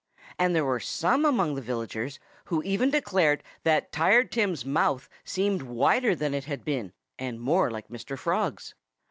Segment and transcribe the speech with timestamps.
[0.39, 5.61] And there were some among the villagers who even declared that Tired Tim's mouth seemed
[5.61, 8.17] wider than it had been, and more like Mr.
[8.17, 8.73] Frog's.